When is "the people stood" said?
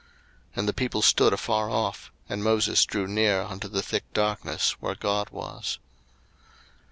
0.67-1.31